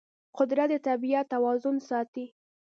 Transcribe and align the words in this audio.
قدرت 0.37 0.67
د 0.71 0.73
طبیعت 0.87 1.25
توازن 1.33 1.75
ساتي. 1.89 2.25